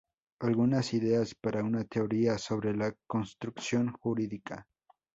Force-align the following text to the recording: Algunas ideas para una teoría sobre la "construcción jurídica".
Algunas 0.39 0.95
ideas 0.95 1.35
para 1.35 1.63
una 1.63 1.83
teoría 1.85 2.39
sobre 2.39 2.75
la 2.75 2.95
"construcción 3.05 3.93
jurídica". 3.99 4.65